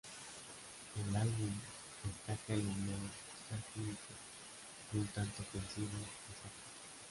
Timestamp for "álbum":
1.15-1.51